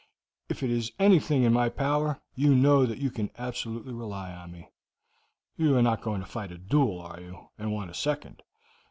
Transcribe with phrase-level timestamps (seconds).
[0.49, 4.51] If it is anything in my power, you know that you can absolutely rely upon
[4.51, 4.67] me.
[5.57, 8.41] You are not going to fight a duel, are you, and want a second?"